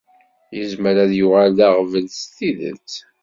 [0.57, 2.91] Yezmer ad yuɣal d aɣbel s tidet.